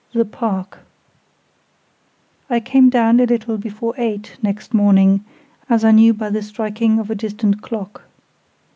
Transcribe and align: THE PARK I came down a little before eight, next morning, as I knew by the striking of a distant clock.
THE 0.13 0.25
PARK 0.25 0.79
I 2.49 2.59
came 2.59 2.89
down 2.89 3.19
a 3.19 3.25
little 3.27 3.59
before 3.59 3.93
eight, 3.99 4.35
next 4.41 4.73
morning, 4.73 5.23
as 5.69 5.85
I 5.85 5.91
knew 5.91 6.11
by 6.11 6.31
the 6.31 6.41
striking 6.41 6.97
of 6.97 7.11
a 7.11 7.13
distant 7.15 7.61
clock. 7.61 8.01